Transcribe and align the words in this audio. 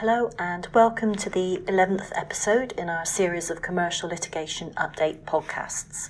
Hello, 0.00 0.30
and 0.38 0.66
welcome 0.72 1.14
to 1.16 1.28
the 1.28 1.58
11th 1.66 2.10
episode 2.16 2.72
in 2.72 2.88
our 2.88 3.04
series 3.04 3.50
of 3.50 3.60
commercial 3.60 4.08
litigation 4.08 4.70
update 4.70 5.24
podcasts. 5.24 6.08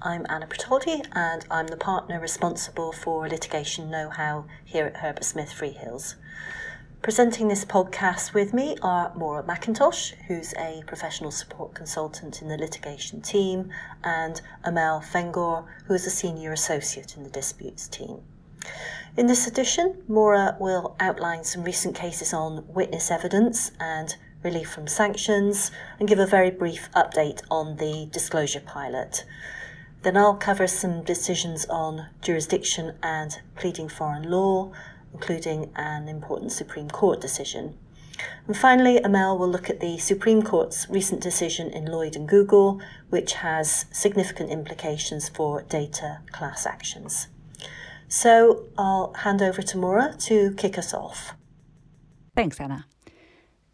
I'm 0.00 0.24
Anna 0.30 0.46
Pertoldi, 0.46 1.06
and 1.12 1.44
I'm 1.50 1.66
the 1.66 1.76
partner 1.76 2.18
responsible 2.18 2.90
for 2.90 3.28
litigation 3.28 3.90
know 3.90 4.08
how 4.08 4.46
here 4.64 4.86
at 4.86 4.96
Herbert 4.96 5.24
Smith 5.24 5.50
Freehills. 5.50 6.14
Presenting 7.02 7.48
this 7.48 7.66
podcast 7.66 8.32
with 8.32 8.54
me 8.54 8.78
are 8.80 9.14
Maura 9.14 9.42
McIntosh, 9.42 10.14
who's 10.26 10.54
a 10.54 10.82
professional 10.86 11.30
support 11.30 11.74
consultant 11.74 12.40
in 12.40 12.48
the 12.48 12.56
litigation 12.56 13.20
team, 13.20 13.70
and 14.02 14.40
Amel 14.64 15.02
Fengor, 15.02 15.66
who 15.84 15.92
is 15.92 16.06
a 16.06 16.10
senior 16.10 16.52
associate 16.52 17.14
in 17.14 17.24
the 17.24 17.30
disputes 17.30 17.88
team. 17.88 18.22
In 19.16 19.26
this 19.26 19.46
edition, 19.46 20.02
Maura 20.06 20.56
will 20.60 20.94
outline 21.00 21.42
some 21.42 21.64
recent 21.64 21.94
cases 21.94 22.32
on 22.32 22.64
witness 22.68 23.10
evidence 23.10 23.72
and 23.80 24.14
relief 24.42 24.70
from 24.70 24.86
sanctions 24.86 25.70
and 25.98 26.08
give 26.08 26.18
a 26.18 26.26
very 26.26 26.50
brief 26.50 26.88
update 26.94 27.42
on 27.50 27.76
the 27.76 28.08
disclosure 28.12 28.60
pilot. 28.60 29.24
Then 30.02 30.16
I'll 30.16 30.36
cover 30.36 30.68
some 30.68 31.02
decisions 31.02 31.66
on 31.66 32.06
jurisdiction 32.22 32.94
and 33.02 33.40
pleading 33.56 33.88
foreign 33.88 34.30
law, 34.30 34.72
including 35.12 35.72
an 35.74 36.08
important 36.08 36.52
Supreme 36.52 36.88
Court 36.88 37.20
decision. 37.20 37.76
And 38.46 38.56
finally, 38.56 38.98
Amel 38.98 39.38
will 39.38 39.48
look 39.48 39.68
at 39.68 39.80
the 39.80 39.98
Supreme 39.98 40.42
Court's 40.42 40.88
recent 40.88 41.20
decision 41.20 41.70
in 41.70 41.86
Lloyd 41.86 42.16
and 42.16 42.28
Google, 42.28 42.80
which 43.10 43.34
has 43.34 43.86
significant 43.92 44.50
implications 44.50 45.28
for 45.28 45.62
data 45.62 46.20
class 46.32 46.66
actions. 46.66 47.28
So 48.08 48.64
I'll 48.76 49.12
hand 49.12 49.42
over 49.42 49.62
to 49.62 49.78
Maura 49.78 50.14
to 50.20 50.52
kick 50.54 50.78
us 50.78 50.94
off. 50.94 51.34
Thanks, 52.34 52.58
Anna. 52.58 52.86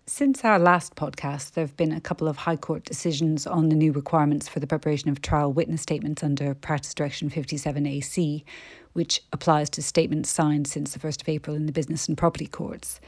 Since 0.07 0.45
our 0.45 0.59
last 0.59 0.97
podcast, 0.97 1.53
there 1.53 1.65
have 1.65 1.79
been 1.79 1.93
a 1.93 2.01
couple 2.01 2.29
of 2.29 2.37
High 2.37 2.57
Court 2.57 2.85
decisions 2.85 3.47
on 3.47 3.71
the 3.71 3.75
new 3.75 3.91
requirements 3.91 4.49
for 4.49 4.61
the 4.61 4.67
preparation 4.67 5.09
of 5.09 5.23
trial 5.23 5.51
witness 5.51 5.81
statements 5.81 6.23
under 6.23 6.55
Practice 6.55 6.93
Direction 6.93 7.31
57AC, 7.31 8.45
which 8.93 9.23
applies 9.33 9.71
to 9.71 9.83
statements 9.83 10.29
signed 10.29 10.67
since 10.67 10.93
the 10.93 10.99
1st 10.99 11.23
of 11.23 11.29
April 11.31 11.57
in 11.57 11.65
the 11.65 11.73
business 11.73 12.07
and 12.07 12.19
property 12.19 12.47
courts. 12.47 13.01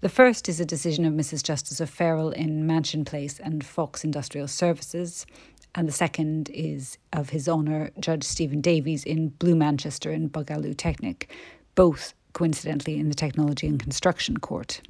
The 0.00 0.08
first 0.08 0.48
is 0.48 0.58
a 0.58 0.64
decision 0.64 1.04
of 1.04 1.12
Mrs. 1.12 1.42
Justice 1.42 1.80
O'Farrell 1.80 2.30
in 2.30 2.66
Mansion 2.66 3.04
Place 3.04 3.38
and 3.40 3.66
Fox 3.66 4.02
Industrial 4.02 4.46
Services, 4.48 5.26
and 5.74 5.86
the 5.86 5.92
second 5.92 6.50
is 6.50 6.98
of 7.12 7.30
His 7.30 7.48
Honour 7.48 7.90
Judge 8.00 8.24
Stephen 8.24 8.60
Davies 8.60 9.04
in 9.04 9.28
Blue 9.28 9.54
Manchester 9.54 10.10
and 10.10 10.30
Bug-Alu 10.30 10.74
Technic, 10.74 11.30
both 11.74 12.14
coincidentally 12.32 12.98
in 12.98 13.08
the 13.08 13.14
Technology 13.14 13.66
and 13.66 13.80
Construction 13.80 14.38
Court. 14.38 14.80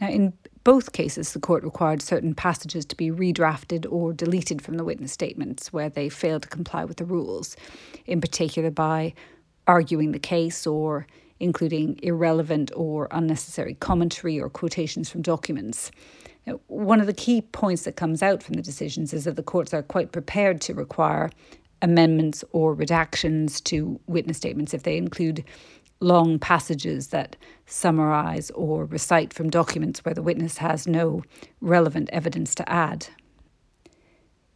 Now, 0.00 0.08
in 0.08 0.32
both 0.64 0.92
cases, 0.92 1.32
the 1.32 1.40
court 1.40 1.62
required 1.62 2.02
certain 2.02 2.34
passages 2.34 2.84
to 2.86 2.96
be 2.96 3.10
redrafted 3.10 3.86
or 3.90 4.12
deleted 4.12 4.62
from 4.62 4.76
the 4.76 4.84
witness 4.84 5.12
statements 5.12 5.72
where 5.72 5.88
they 5.88 6.08
failed 6.08 6.42
to 6.42 6.48
comply 6.48 6.84
with 6.84 6.96
the 6.96 7.04
rules, 7.04 7.56
in 8.06 8.20
particular 8.20 8.70
by 8.70 9.14
arguing 9.66 10.12
the 10.12 10.18
case 10.18 10.66
or 10.66 11.06
including 11.38 11.98
irrelevant 12.02 12.70
or 12.76 13.08
unnecessary 13.10 13.74
commentary 13.74 14.38
or 14.40 14.50
quotations 14.50 15.08
from 15.08 15.22
documents. 15.22 15.90
One 16.66 17.00
of 17.00 17.06
the 17.06 17.12
key 17.12 17.42
points 17.42 17.82
that 17.82 17.96
comes 17.96 18.22
out 18.22 18.42
from 18.42 18.54
the 18.54 18.62
decisions 18.62 19.12
is 19.12 19.24
that 19.24 19.36
the 19.36 19.42
courts 19.42 19.74
are 19.74 19.82
quite 19.82 20.12
prepared 20.12 20.60
to 20.62 20.74
require 20.74 21.30
amendments 21.82 22.44
or 22.52 22.74
redactions 22.74 23.62
to 23.64 24.00
witness 24.06 24.36
statements 24.36 24.74
if 24.74 24.82
they 24.82 24.96
include 24.96 25.44
long 26.00 26.38
passages 26.38 27.08
that 27.08 27.36
summarize 27.66 28.50
or 28.52 28.86
recite 28.86 29.32
from 29.32 29.50
documents 29.50 30.04
where 30.04 30.14
the 30.14 30.22
witness 30.22 30.58
has 30.58 30.86
no 30.86 31.22
relevant 31.60 32.08
evidence 32.12 32.54
to 32.54 32.68
add. 32.68 33.06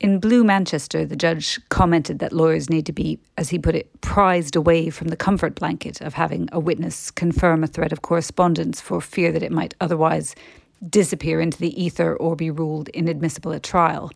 In 0.01 0.19
Blue 0.19 0.43
Manchester, 0.43 1.05
the 1.07 1.17
judge 1.17 1.61
commented 1.69 2.19
that 2.19 2.33
lawyers 2.33 2.69
need 2.69 2.85
to 2.87 2.93
be, 2.93 3.19
as 3.39 3.51
he 3.51 3.59
put 3.59 3.75
it, 3.75 4.01
prized 4.01 4.57
away 4.57 4.91
from 4.91 5.09
the 5.09 5.17
comfort 5.17 5.55
blanket 5.55 6.01
of 6.01 6.15
having 6.15 6.49
a 6.53 6.59
witness 6.59 7.11
confirm 7.11 7.63
a 7.63 7.69
thread 7.69 7.93
of 7.93 8.03
correspondence 8.03 8.81
for 8.81 9.01
fear 9.01 9.31
that 9.31 9.43
it 9.43 9.53
might 9.53 9.75
otherwise 9.81 10.35
disappear 10.89 11.41
into 11.41 11.59
the 11.59 11.83
ether 11.83 12.17
or 12.17 12.37
be 12.37 12.51
ruled 12.51 12.89
inadmissible 12.91 13.53
at 13.53 13.63
trial. 13.63 14.11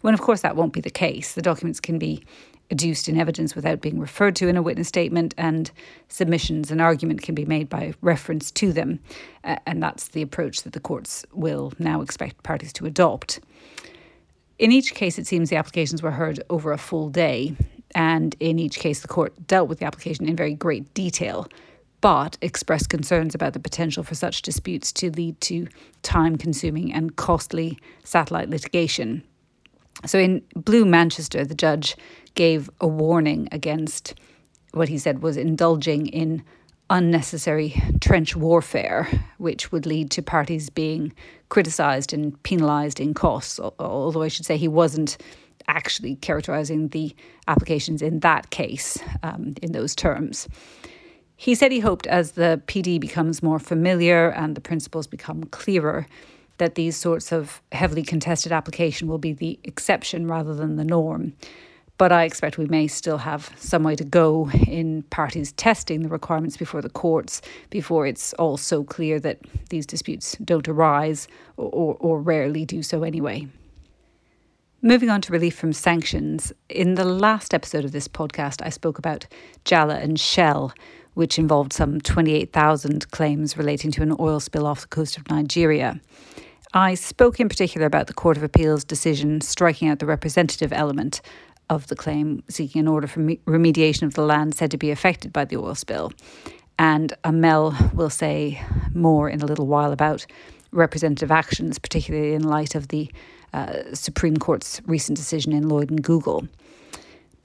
When, 0.00 0.14
of 0.14 0.20
course, 0.20 0.42
that 0.42 0.56
won't 0.56 0.72
be 0.72 0.80
the 0.80 0.90
case. 0.90 1.34
The 1.34 1.42
documents 1.42 1.80
can 1.80 1.98
be 1.98 2.22
adduced 2.70 3.08
in 3.08 3.18
evidence 3.18 3.54
without 3.54 3.80
being 3.80 3.98
referred 3.98 4.36
to 4.36 4.48
in 4.48 4.56
a 4.56 4.62
witness 4.62 4.88
statement, 4.88 5.34
and 5.38 5.70
submissions 6.08 6.70
and 6.70 6.80
argument 6.80 7.22
can 7.22 7.34
be 7.34 7.44
made 7.44 7.68
by 7.68 7.94
reference 8.00 8.50
to 8.50 8.72
them. 8.72 8.98
Uh, 9.44 9.56
and 9.66 9.82
that's 9.82 10.08
the 10.08 10.22
approach 10.22 10.62
that 10.62 10.72
the 10.72 10.80
courts 10.80 11.24
will 11.32 11.72
now 11.78 12.00
expect 12.00 12.42
parties 12.42 12.72
to 12.72 12.86
adopt. 12.86 13.40
In 14.58 14.72
each 14.72 14.94
case, 14.94 15.18
it 15.18 15.26
seems 15.26 15.50
the 15.50 15.56
applications 15.56 16.02
were 16.02 16.10
heard 16.10 16.42
over 16.50 16.72
a 16.72 16.78
full 16.78 17.08
day, 17.08 17.54
and 17.94 18.34
in 18.40 18.58
each 18.58 18.78
case, 18.78 19.00
the 19.00 19.08
court 19.08 19.46
dealt 19.46 19.68
with 19.68 19.78
the 19.78 19.84
application 19.84 20.28
in 20.28 20.34
very 20.34 20.54
great 20.54 20.92
detail, 20.94 21.46
but 22.06 22.38
expressed 22.40 22.88
concerns 22.88 23.34
about 23.34 23.52
the 23.52 23.58
potential 23.58 24.04
for 24.04 24.14
such 24.14 24.40
disputes 24.40 24.92
to 24.92 25.10
lead 25.10 25.40
to 25.40 25.66
time 26.04 26.36
consuming 26.36 26.92
and 26.92 27.16
costly 27.16 27.76
satellite 28.04 28.48
litigation. 28.48 29.24
So 30.04 30.16
in 30.16 30.44
Blue 30.54 30.84
Manchester, 30.84 31.44
the 31.44 31.56
judge 31.56 31.96
gave 32.36 32.70
a 32.80 32.86
warning 32.86 33.48
against 33.50 34.14
what 34.70 34.88
he 34.88 34.98
said 34.98 35.20
was 35.20 35.36
indulging 35.36 36.06
in 36.06 36.44
unnecessary 36.90 37.74
trench 38.00 38.36
warfare, 38.36 39.08
which 39.38 39.72
would 39.72 39.84
lead 39.84 40.12
to 40.12 40.22
parties 40.22 40.70
being 40.70 41.12
criticised 41.48 42.12
and 42.12 42.40
penalised 42.44 43.00
in 43.00 43.14
costs. 43.14 43.58
Although 43.80 44.22
I 44.22 44.28
should 44.28 44.46
say 44.46 44.56
he 44.56 44.68
wasn't 44.68 45.16
actually 45.66 46.14
characterising 46.14 46.86
the 46.86 47.16
applications 47.48 48.00
in 48.00 48.20
that 48.20 48.50
case 48.50 48.96
um, 49.24 49.56
in 49.60 49.72
those 49.72 49.96
terms. 49.96 50.46
He 51.36 51.54
said 51.54 51.70
he 51.70 51.80
hoped 51.80 52.06
as 52.06 52.32
the 52.32 52.62
PD 52.66 52.98
becomes 52.98 53.42
more 53.42 53.58
familiar 53.58 54.30
and 54.30 54.54
the 54.54 54.60
principles 54.60 55.06
become 55.06 55.44
clearer, 55.44 56.06
that 56.58 56.74
these 56.74 56.96
sorts 56.96 57.32
of 57.32 57.60
heavily 57.72 58.02
contested 58.02 58.52
application 58.52 59.08
will 59.08 59.18
be 59.18 59.34
the 59.34 59.58
exception 59.64 60.26
rather 60.26 60.54
than 60.54 60.76
the 60.76 60.84
norm. 60.84 61.34
But 61.98 62.12
I 62.12 62.24
expect 62.24 62.58
we 62.58 62.66
may 62.66 62.88
still 62.88 63.18
have 63.18 63.50
some 63.56 63.82
way 63.82 63.96
to 63.96 64.04
go 64.04 64.50
in 64.66 65.02
parties 65.04 65.52
testing 65.52 66.02
the 66.02 66.08
requirements 66.08 66.56
before 66.56 66.82
the 66.82 66.90
courts 66.90 67.40
before 67.70 68.06
it's 68.06 68.34
all 68.34 68.58
so 68.58 68.84
clear 68.84 69.18
that 69.20 69.38
these 69.70 69.86
disputes 69.86 70.36
don't 70.44 70.68
arise 70.68 71.26
or, 71.56 71.96
or, 71.98 72.20
rarely 72.20 72.66
do 72.66 72.82
so 72.82 73.02
anyway. 73.02 73.46
Moving 74.82 75.08
on 75.08 75.22
to 75.22 75.32
relief 75.32 75.56
from 75.56 75.72
sanctions, 75.72 76.52
in 76.68 76.96
the 76.96 77.04
last 77.04 77.54
episode 77.54 77.84
of 77.86 77.92
this 77.92 78.08
podcast, 78.08 78.64
I 78.64 78.68
spoke 78.68 78.98
about 78.98 79.26
Jalla 79.64 80.00
and 80.00 80.20
Shell, 80.20 80.72
which 81.16 81.38
involved 81.38 81.72
some 81.72 81.98
28,000 81.98 83.10
claims 83.10 83.56
relating 83.56 83.90
to 83.90 84.02
an 84.02 84.14
oil 84.20 84.38
spill 84.38 84.66
off 84.66 84.82
the 84.82 84.86
coast 84.86 85.16
of 85.16 85.30
Nigeria. 85.30 85.98
I 86.74 86.92
spoke 86.92 87.40
in 87.40 87.48
particular 87.48 87.86
about 87.86 88.06
the 88.06 88.12
Court 88.12 88.36
of 88.36 88.42
Appeal's 88.42 88.84
decision 88.84 89.40
striking 89.40 89.88
out 89.88 89.98
the 89.98 90.04
representative 90.04 90.74
element 90.74 91.22
of 91.70 91.86
the 91.86 91.96
claim 91.96 92.42
seeking 92.50 92.80
an 92.80 92.86
order 92.86 93.06
for 93.06 93.20
remediation 93.20 94.02
of 94.02 94.12
the 94.12 94.20
land 94.20 94.54
said 94.54 94.70
to 94.72 94.76
be 94.76 94.90
affected 94.90 95.32
by 95.32 95.46
the 95.46 95.56
oil 95.56 95.74
spill. 95.74 96.12
And 96.78 97.14
Amel 97.24 97.74
will 97.94 98.10
say 98.10 98.62
more 98.92 99.30
in 99.30 99.40
a 99.40 99.46
little 99.46 99.66
while 99.66 99.92
about 99.92 100.26
representative 100.70 101.30
actions, 101.30 101.78
particularly 101.78 102.34
in 102.34 102.42
light 102.42 102.74
of 102.74 102.88
the 102.88 103.10
uh, 103.54 103.94
Supreme 103.94 104.36
Court's 104.36 104.82
recent 104.84 105.16
decision 105.16 105.54
in 105.54 105.66
Lloyd 105.66 105.88
and 105.88 106.02
Google. 106.02 106.46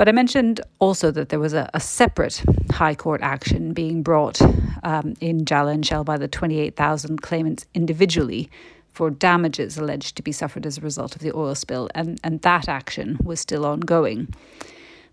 But 0.02 0.10
I 0.10 0.14
mentioned 0.14 0.62
also 0.80 1.12
that 1.12 1.30
there 1.30 1.40
was 1.40 1.54
a, 1.54 1.70
a 1.76 1.80
separate 1.80 2.44
High 2.72 2.96
Court 2.96 3.22
action 3.22 3.72
being 3.72 4.02
brought 4.02 4.42
um, 4.82 5.14
in 5.22 5.46
Jalla 5.46 5.76
and 5.76 5.86
Shell 5.86 6.06
by 6.06 6.18
the 6.18 6.28
28,000 6.28 7.22
claimants 7.22 7.68
individually 7.76 8.50
for 8.92 9.12
damages 9.12 9.78
alleged 9.78 10.16
to 10.16 10.24
be 10.24 10.32
suffered 10.32 10.66
as 10.66 10.80
a 10.80 10.82
result 10.82 11.16
of 11.16 11.22
the 11.22 11.32
oil 11.36 11.54
spill, 11.54 11.88
and, 11.94 12.20
and 12.24 12.42
that 12.42 12.68
action 12.68 13.20
was 13.24 13.40
still 13.40 13.64
ongoing. 13.64 14.34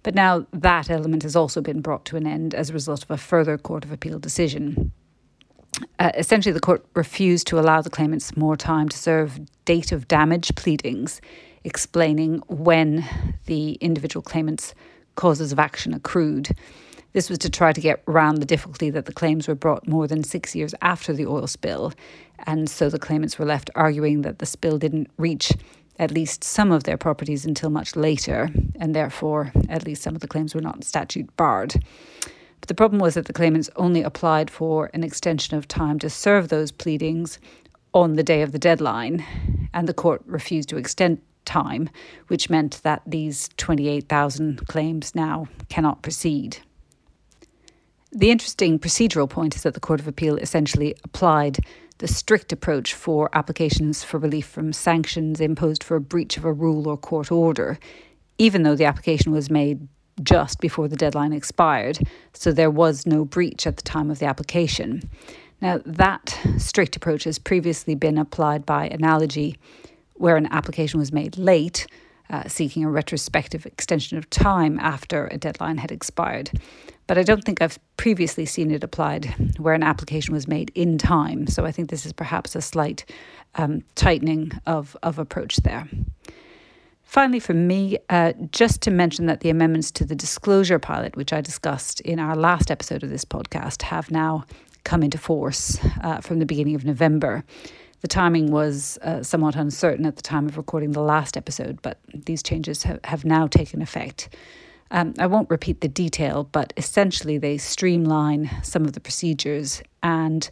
But 0.05 0.15
now 0.15 0.47
that 0.55 0.89
element 0.89 1.23
has 1.23 1.37
also 1.37 1.61
been 1.61 1.83
brought 1.83 2.07
to 2.07 2.17
an 2.17 2.27
end 2.27 2.55
as 2.55 2.71
a 2.71 2.73
result 2.73 3.03
of 3.03 3.11
a 3.11 3.19
further 3.19 3.59
Court 3.59 3.85
of 3.85 3.93
Appeal 3.93 4.19
decision. 4.19 4.91
Uh, 5.99 6.13
essentially, 6.15 6.55
the 6.55 6.61
court 6.61 6.87
refused 6.95 7.47
to 7.49 7.61
allow 7.61 7.83
the 7.83 7.91
claimants 7.91 8.39
more 8.39 8.57
time 8.57 8.89
to 8.89 8.97
serve 8.97 9.39
date 9.67 9.93
of 9.93 10.09
damage 10.09 10.55
pleadings, 10.55 11.21
explaining 11.69 12.39
when 12.49 13.05
the 13.45 13.73
individual 13.75 14.23
claimants' 14.23 14.75
causes 15.17 15.53
of 15.53 15.59
action 15.59 15.93
accrued. 15.93 16.49
This 17.13 17.29
was 17.29 17.39
to 17.41 17.51
try 17.51 17.75
to 17.75 17.81
get 17.81 18.03
around 18.09 18.37
the 18.37 18.47
difficulty 18.47 18.89
that 18.89 19.05
the 19.05 19.13
claims 19.13 19.47
were 19.47 19.55
brought 19.55 19.87
more 19.87 20.07
than 20.07 20.25
six 20.25 20.57
years 20.57 20.75
after 20.81 21.13
the 21.13 21.27
oil 21.27 21.47
spill. 21.47 21.93
And 22.47 22.71
so 22.71 22.89
the 22.89 22.99
claimants 22.99 23.39
were 23.39 23.45
left 23.45 23.69
arguing 23.75 24.23
that 24.23 24.39
the 24.39 24.47
spill 24.47 24.79
didn't 24.79 25.11
reach 25.19 25.53
at 25.99 26.11
least 26.11 26.43
some 26.43 26.73
of 26.73 26.85
their 26.85 26.97
properties 26.97 27.45
until 27.45 27.69
much 27.69 27.97
later, 27.97 28.49
and 28.81 28.95
therefore, 28.95 29.53
at 29.69 29.85
least 29.85 30.03
some 30.03 30.15
of 30.15 30.23
the 30.23 30.29
claims 30.29 30.55
were 30.55 30.63
not 30.63 30.85
statute 30.85 31.37
barred. 31.37 31.75
But 32.61 32.69
The 32.69 32.75
problem 32.75 33.01
was 33.01 33.15
that 33.15 33.25
the 33.25 33.33
claimants 33.33 33.71
only 33.77 34.03
applied 34.03 34.51
for 34.51 34.91
an 34.93 35.03
extension 35.03 35.57
of 35.57 35.67
time 35.67 35.99
to 36.01 36.11
serve 36.11 36.49
those 36.49 36.71
pleadings 36.71 37.39
on 37.95 38.15
the 38.15 38.23
day 38.23 38.43
of 38.43 38.53
the 38.53 38.59
deadline, 38.59 39.25
and 39.73 39.89
the 39.89 39.95
court 39.95 40.23
refused 40.27 40.69
to 40.69 40.77
extend 40.77 41.21
time, 41.49 41.89
which 42.29 42.51
meant 42.51 42.81
that 42.83 43.03
these 43.07 43.49
28,000 43.57 44.69
claims 44.69 45.15
now 45.15 45.49
cannot 45.69 46.03
proceed. 46.03 46.59
The 48.13 48.31
interesting 48.31 48.79
procedural 48.79 49.29
point 49.29 49.57
is 49.57 49.63
that 49.63 49.75
the 49.75 49.81
Court 49.81 50.01
of 50.01 50.09
Appeal 50.09 50.37
essentially 50.37 50.95
applied 51.05 51.59
the 51.99 52.09
strict 52.09 52.53
approach 52.53 52.95
for 52.95 53.29
applications 53.33 54.05
for 54.05 54.19
relief 54.19 54.47
from 54.47 54.73
sanctions 54.73 55.41
imposed 55.41 55.83
for 55.83 55.97
a 55.97 56.01
breach 56.01 56.37
of 56.37 56.45
a 56.45 56.53
rule 56.53 56.89
or 56.89 56.97
court 56.97 57.33
order, 57.33 57.79
even 58.39 58.63
though 58.63 58.77
the 58.77 58.85
application 58.85 59.33
was 59.33 59.51
made 59.51 59.89
just 60.23 60.61
before 60.61 60.89
the 60.89 60.97
deadline 60.97 61.33
expired, 61.33 61.99
so 62.33 62.53
there 62.53 62.71
was 62.71 63.07
no 63.07 63.25
breach 63.25 63.67
at 63.67 63.77
the 63.77 63.83
time 63.83 64.11
of 64.11 64.19
the 64.19 64.27
application. 64.27 65.03
Now, 65.61 65.81
that 65.85 66.39
strict 66.57 66.97
approach 66.97 67.25
has 67.25 67.39
previously 67.39 67.95
been 67.95 68.19
applied 68.19 68.65
by 68.65 68.87
analogy 68.87 69.59
where 70.19 70.37
an 70.37 70.47
application 70.51 70.99
was 70.99 71.13
made 71.13 71.37
late, 71.39 71.87
uh, 72.31 72.47
seeking 72.49 72.85
a 72.85 72.91
retrospective 72.91 73.65
extension 73.67 74.19
of 74.19 74.29
time 74.31 74.79
after 74.81 75.27
a 75.29 75.39
deadline 75.39 75.79
had 75.79 75.91
expired. 75.91 76.51
But 77.07 77.17
I 77.17 77.23
don't 77.23 77.43
think 77.43 77.63
I've 77.63 77.79
previously 77.97 78.45
seen 78.45 78.71
it 78.71 78.85
applied 78.85 79.35
where 79.59 79.75
an 79.75 79.83
application 79.83 80.35
was 80.35 80.47
made 80.47 80.71
in 80.75 80.99
time. 80.99 81.47
So 81.47 81.65
I 81.65 81.73
think 81.73 81.89
this 81.89 82.05
is 82.05 82.13
perhaps 82.13 82.55
a 82.55 82.61
slight 82.61 83.11
um, 83.55 83.83
tightening 83.95 84.53
of, 84.67 84.95
of 85.03 85.19
approach 85.19 85.57
there. 85.57 85.89
Finally, 87.05 87.41
for 87.41 87.55
me, 87.55 87.97
uh, 88.11 88.35
just 88.53 88.83
to 88.83 88.91
mention 88.91 89.25
that 89.25 89.41
the 89.41 89.49
amendments 89.49 89.91
to 89.91 90.05
the 90.05 90.15
disclosure 90.15 90.79
pilot, 90.79 91.17
which 91.17 91.33
I 91.33 91.41
discussed 91.41 92.03
in 92.03 92.19
our 92.19 92.37
last 92.37 92.71
episode 92.71 93.03
of 93.03 93.09
this 93.09 93.25
podcast, 93.25 93.81
have 93.81 94.11
now 94.11 94.45
come 94.85 95.03
into 95.03 95.17
force 95.17 95.79
uh, 96.03 96.21
from 96.21 96.39
the 96.39 96.45
beginning 96.45 96.75
of 96.75 96.85
November. 96.85 97.45
The 98.01 98.09
timing 98.09 98.51
was 98.51 98.99
uh, 99.03 99.23
somewhat 99.23 99.57
uncertain 99.57 100.07
at 100.07 100.17
the 100.17 100.23
time 100.23 100.47
of 100.47 100.57
recording 100.57 100.93
the 100.93 101.03
last 101.03 101.37
episode, 101.37 101.83
but 101.83 101.99
these 102.15 102.43
changes 102.43 102.85
have, 102.85 103.01
have 103.05 103.25
now 103.25 103.47
taken 103.47 103.83
effect. 103.83 104.29
Um, 104.91 105.15
I 105.19 105.27
won't 105.27 105.51
repeat 105.51 105.81
the 105.81 105.89
detail, 105.89 106.45
but 106.45 106.73
essentially 106.77 107.39
they 107.39 107.59
streamline 107.59 108.51
some 108.63 108.85
of 108.85 108.93
the 108.93 109.01
procedures 109.01 109.83
and 110.03 110.49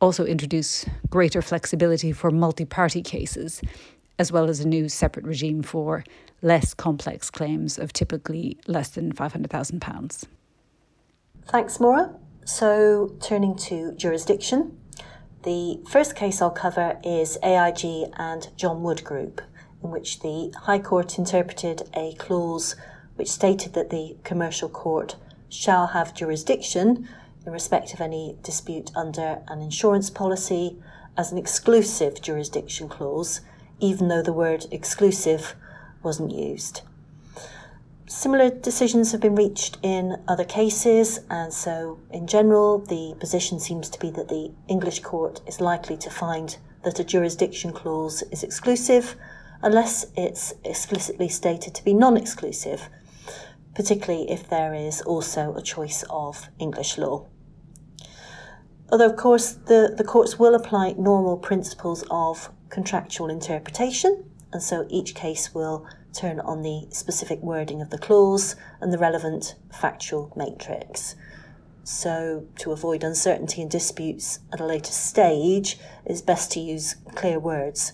also 0.00 0.24
introduce 0.24 0.86
greater 1.08 1.42
flexibility 1.42 2.12
for 2.12 2.30
multi 2.30 2.64
party 2.64 3.02
cases, 3.02 3.60
as 4.18 4.30
well 4.30 4.48
as 4.48 4.60
a 4.60 4.68
new 4.68 4.88
separate 4.88 5.26
regime 5.26 5.62
for 5.62 6.04
less 6.42 6.72
complex 6.74 7.30
claims 7.30 7.78
of 7.78 7.92
typically 7.92 8.58
less 8.66 8.90
than 8.90 9.12
£500,000. 9.12 10.24
Thanks, 11.46 11.80
Maura. 11.80 12.14
So, 12.44 13.14
turning 13.20 13.56
to 13.56 13.92
jurisdiction, 13.94 14.78
the 15.42 15.80
first 15.88 16.14
case 16.14 16.42
I'll 16.42 16.50
cover 16.50 16.98
is 17.02 17.38
AIG 17.42 18.10
and 18.18 18.48
John 18.56 18.82
Wood 18.82 19.02
Group, 19.04 19.40
in 19.82 19.90
which 19.90 20.20
the 20.20 20.52
High 20.62 20.78
Court 20.80 21.18
interpreted 21.18 21.88
a 21.94 22.14
clause 22.14 22.76
which 23.16 23.30
stated 23.30 23.72
that 23.72 23.90
the 23.90 24.16
commercial 24.22 24.68
court 24.68 25.16
shall 25.48 25.88
have 25.88 26.14
jurisdiction 26.14 27.08
in 27.46 27.52
respect 27.52 27.94
of 27.94 28.00
any 28.00 28.36
dispute 28.42 28.90
under 28.94 29.42
an 29.48 29.60
insurance 29.60 30.10
policy 30.10 30.76
as 31.16 31.32
an 31.32 31.38
exclusive 31.38 32.20
jurisdiction 32.20 32.88
clause, 32.88 33.40
even 33.78 34.08
though 34.08 34.22
the 34.22 34.32
word 34.32 34.66
exclusive 34.70 35.54
wasn't 36.02 36.30
used. 36.30 36.82
Similar 38.10 38.50
decisions 38.50 39.12
have 39.12 39.20
been 39.20 39.36
reached 39.36 39.78
in 39.84 40.20
other 40.26 40.42
cases, 40.42 41.20
and 41.30 41.54
so 41.54 42.00
in 42.10 42.26
general, 42.26 42.78
the 42.80 43.14
position 43.20 43.60
seems 43.60 43.88
to 43.88 44.00
be 44.00 44.10
that 44.10 44.26
the 44.26 44.50
English 44.66 44.98
court 44.98 45.40
is 45.46 45.60
likely 45.60 45.96
to 45.98 46.10
find 46.10 46.56
that 46.82 46.98
a 46.98 47.04
jurisdiction 47.04 47.72
clause 47.72 48.24
is 48.32 48.42
exclusive 48.42 49.14
unless 49.62 50.06
it's 50.16 50.52
explicitly 50.64 51.28
stated 51.28 51.72
to 51.76 51.84
be 51.84 51.94
non 51.94 52.16
exclusive, 52.16 52.88
particularly 53.76 54.28
if 54.28 54.50
there 54.50 54.74
is 54.74 55.00
also 55.02 55.54
a 55.54 55.62
choice 55.62 56.02
of 56.10 56.48
English 56.58 56.98
law. 56.98 57.28
Although, 58.90 59.10
of 59.10 59.16
course, 59.16 59.52
the, 59.52 59.94
the 59.96 60.02
courts 60.02 60.36
will 60.36 60.56
apply 60.56 60.96
normal 60.98 61.36
principles 61.36 62.04
of 62.10 62.50
contractual 62.70 63.30
interpretation, 63.30 64.24
and 64.52 64.60
so 64.60 64.84
each 64.90 65.14
case 65.14 65.54
will 65.54 65.86
turn 66.12 66.40
on 66.40 66.62
the 66.62 66.86
specific 66.90 67.40
wording 67.40 67.80
of 67.80 67.90
the 67.90 67.98
clause 67.98 68.56
and 68.80 68.92
the 68.92 68.98
relevant 68.98 69.54
factual 69.72 70.32
matrix. 70.36 71.14
So, 71.82 72.46
to 72.58 72.72
avoid 72.72 73.02
uncertainty 73.02 73.62
and 73.62 73.70
disputes 73.70 74.40
at 74.52 74.60
a 74.60 74.66
later 74.66 74.92
stage, 74.92 75.78
it's 76.04 76.20
best 76.20 76.52
to 76.52 76.60
use 76.60 76.96
clear 77.14 77.38
words 77.38 77.92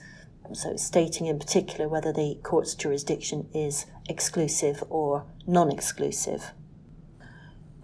so 0.52 0.76
stating 0.76 1.26
in 1.26 1.38
particular 1.38 1.88
whether 1.88 2.12
the 2.12 2.38
court's 2.42 2.74
jurisdiction 2.74 3.48
is 3.52 3.86
exclusive 4.08 4.82
or 4.88 5.24
non 5.46 5.70
exclusive. 5.70 6.52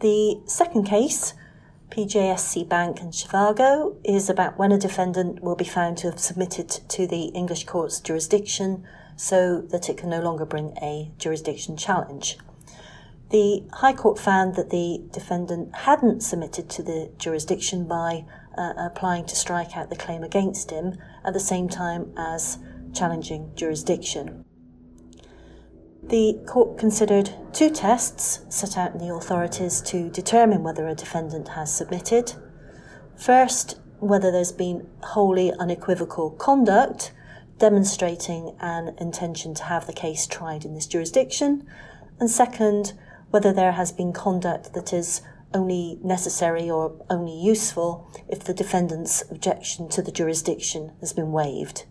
The 0.00 0.40
second 0.46 0.84
case, 0.84 1.34
PJSC 1.90 2.68
Bank 2.68 3.00
and 3.00 3.12
Zhevago, 3.12 3.96
is 4.04 4.28
about 4.28 4.58
when 4.58 4.72
a 4.72 4.78
defendant 4.78 5.42
will 5.42 5.56
be 5.56 5.64
found 5.64 5.98
to 5.98 6.10
have 6.10 6.18
submitted 6.18 6.68
to 6.68 7.06
the 7.06 7.26
English 7.26 7.64
court's 7.64 8.00
jurisdiction 8.00 8.84
so 9.22 9.60
that 9.60 9.88
it 9.88 9.96
can 9.96 10.10
no 10.10 10.20
longer 10.20 10.44
bring 10.44 10.76
a 10.82 11.12
jurisdiction 11.16 11.76
challenge. 11.76 12.36
The 13.30 13.62
High 13.74 13.92
Court 13.92 14.18
found 14.18 14.56
that 14.56 14.70
the 14.70 15.00
defendant 15.12 15.72
hadn't 15.76 16.22
submitted 16.22 16.68
to 16.70 16.82
the 16.82 17.12
jurisdiction 17.18 17.86
by 17.86 18.24
uh, 18.58 18.72
applying 18.76 19.26
to 19.26 19.36
strike 19.36 19.76
out 19.76 19.90
the 19.90 19.96
claim 19.96 20.24
against 20.24 20.72
him 20.72 20.98
at 21.24 21.34
the 21.34 21.40
same 21.40 21.68
time 21.68 22.12
as 22.18 22.58
challenging 22.92 23.52
jurisdiction. 23.54 24.44
The 26.02 26.42
court 26.48 26.76
considered 26.76 27.30
two 27.52 27.70
tests 27.70 28.40
set 28.48 28.76
out 28.76 28.90
in 28.90 28.98
the 28.98 29.14
authorities 29.14 29.80
to 29.82 30.10
determine 30.10 30.64
whether 30.64 30.88
a 30.88 30.96
defendant 30.96 31.50
has 31.50 31.72
submitted. 31.72 32.34
First, 33.16 33.78
whether 34.00 34.32
there's 34.32 34.50
been 34.50 34.88
wholly 35.00 35.52
unequivocal 35.60 36.30
conduct 36.32 37.12
demonstrating 37.62 38.56
an 38.58 38.92
intention 38.98 39.54
to 39.54 39.62
have 39.62 39.86
the 39.86 39.92
case 39.92 40.26
tried 40.26 40.64
in 40.64 40.74
this 40.74 40.88
jurisdiction, 40.88 41.64
and 42.18 42.28
second, 42.28 42.92
whether 43.30 43.52
there 43.52 43.70
has 43.70 43.92
been 43.92 44.12
conduct 44.12 44.74
that 44.74 44.92
is 44.92 45.22
only 45.54 45.96
necessary 46.02 46.68
or 46.68 46.92
only 47.08 47.32
useful 47.32 48.10
if 48.28 48.42
the 48.42 48.52
defendant's 48.52 49.22
objection 49.30 49.88
to 49.88 50.02
the 50.02 50.10
jurisdiction 50.10 50.90
has 50.98 51.12
been 51.12 51.30
waived. 51.30 51.84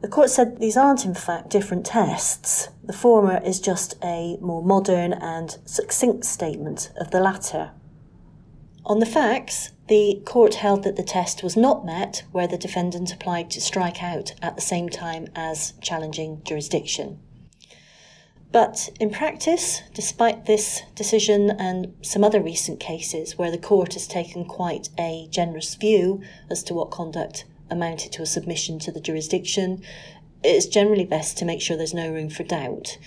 The 0.00 0.08
court 0.08 0.30
said 0.30 0.58
these 0.58 0.76
aren't 0.76 1.04
in 1.04 1.14
fact 1.14 1.48
different 1.48 1.86
tests. 1.86 2.68
The 2.82 2.92
former 2.92 3.40
is 3.44 3.60
just 3.60 3.94
a 4.02 4.36
more 4.40 4.64
modern 4.64 5.12
and 5.12 5.58
succinct 5.64 6.24
statement 6.24 6.90
of 6.96 7.12
the 7.12 7.20
latter. 7.20 7.70
On 8.84 8.98
the 8.98 9.06
facts, 9.06 9.70
the 9.88 10.20
court 10.24 10.54
held 10.54 10.82
that 10.82 10.96
the 10.96 11.02
test 11.02 11.42
was 11.42 11.56
not 11.56 11.86
met 11.86 12.24
where 12.32 12.48
the 12.48 12.58
defendant 12.58 13.12
applied 13.12 13.50
to 13.50 13.60
strike 13.60 14.02
out 14.02 14.34
at 14.42 14.56
the 14.56 14.62
same 14.62 14.88
time 14.88 15.28
as 15.34 15.74
challenging 15.80 16.42
jurisdiction. 16.44 17.20
But 18.52 18.88
in 18.98 19.10
practice, 19.10 19.82
despite 19.92 20.46
this 20.46 20.82
decision 20.94 21.50
and 21.50 21.94
some 22.02 22.24
other 22.24 22.40
recent 22.40 22.80
cases 22.80 23.36
where 23.36 23.50
the 23.50 23.58
court 23.58 23.94
has 23.94 24.06
taken 24.06 24.44
quite 24.44 24.88
a 24.98 25.28
generous 25.30 25.74
view 25.74 26.22
as 26.50 26.62
to 26.64 26.74
what 26.74 26.90
conduct 26.90 27.44
amounted 27.70 28.12
to 28.12 28.22
a 28.22 28.26
submission 28.26 28.78
to 28.78 28.92
the 28.92 29.00
jurisdiction, 29.00 29.82
it's 30.42 30.66
generally 30.66 31.04
best 31.04 31.36
to 31.38 31.44
make 31.44 31.60
sure 31.60 31.76
there's 31.76 31.92
no 31.92 32.10
room 32.10 32.30
for 32.30 32.44
doubt. 32.44 32.98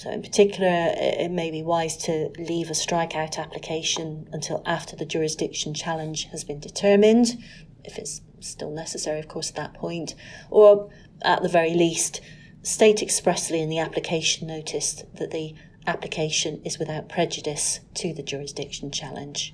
So, 0.00 0.10
in 0.10 0.22
particular, 0.22 0.94
it 0.96 1.30
may 1.30 1.50
be 1.50 1.62
wise 1.62 1.94
to 2.04 2.30
leave 2.38 2.70
a 2.70 2.72
strikeout 2.72 3.36
application 3.36 4.30
until 4.32 4.62
after 4.64 4.96
the 4.96 5.04
jurisdiction 5.04 5.74
challenge 5.74 6.24
has 6.30 6.42
been 6.42 6.58
determined, 6.58 7.36
if 7.84 7.98
it's 7.98 8.22
still 8.38 8.70
necessary, 8.70 9.18
of 9.18 9.28
course, 9.28 9.50
at 9.50 9.56
that 9.56 9.74
point, 9.74 10.14
or 10.48 10.88
at 11.20 11.42
the 11.42 11.50
very 11.50 11.74
least, 11.74 12.22
state 12.62 13.02
expressly 13.02 13.60
in 13.60 13.68
the 13.68 13.78
application 13.78 14.46
notice 14.48 15.04
that 15.12 15.32
the 15.32 15.54
application 15.86 16.62
is 16.64 16.78
without 16.78 17.10
prejudice 17.10 17.80
to 17.92 18.14
the 18.14 18.22
jurisdiction 18.22 18.90
challenge. 18.90 19.52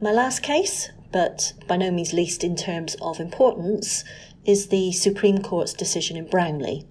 My 0.00 0.10
last 0.10 0.42
case, 0.42 0.90
but 1.12 1.52
by 1.68 1.76
no 1.76 1.92
means 1.92 2.12
least 2.12 2.42
in 2.42 2.56
terms 2.56 2.96
of 3.00 3.20
importance, 3.20 4.02
is 4.44 4.70
the 4.70 4.90
Supreme 4.90 5.40
Court's 5.40 5.72
decision 5.72 6.16
in 6.16 6.26
Brownlie. 6.26 6.84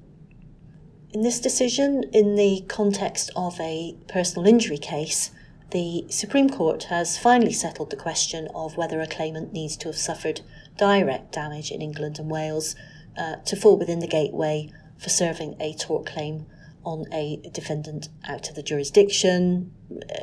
In 1.16 1.22
this 1.22 1.40
decision, 1.40 2.04
in 2.12 2.36
the 2.36 2.66
context 2.68 3.32
of 3.38 3.58
a 3.62 3.96
personal 4.10 4.46
injury 4.46 4.78
case, 4.78 5.32
the 5.72 6.04
Supreme 6.10 6.50
Court 6.50 6.84
has 6.90 7.18
finally 7.18 7.54
settled 7.54 7.90
the 7.90 7.96
question 7.96 8.50
of 8.54 8.76
whether 8.76 9.00
a 9.00 9.08
claimant 9.08 9.54
needs 9.54 9.78
to 9.78 9.88
have 9.88 9.98
suffered 9.98 10.42
direct 10.76 11.32
damage 11.32 11.72
in 11.72 11.82
England 11.82 12.20
and 12.20 12.30
Wales 12.30 12.76
uh, 13.18 13.38
to 13.46 13.56
fall 13.56 13.78
within 13.78 14.00
the 14.00 14.10
gateway 14.10 14.70
for 14.98 15.08
serving 15.08 15.56
a 15.58 15.74
tort 15.76 16.06
claim 16.06 16.48
on 16.84 17.06
a 17.14 17.38
defendant 17.50 18.10
out 18.28 18.50
of 18.50 18.56
the 18.56 18.62
jurisdiction 18.62 19.72